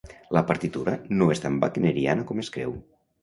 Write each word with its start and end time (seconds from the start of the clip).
La 0.35 0.41
partitura 0.51 0.95
no 1.19 1.27
és 1.35 1.43
tan 1.45 1.59
wagneriana 1.65 2.27
com 2.31 2.41
es 2.45 2.53
creu. 2.59 2.77